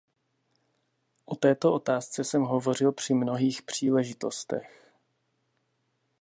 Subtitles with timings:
[1.25, 4.91] O této otázce jsem hovořil při mnohých příležitostech.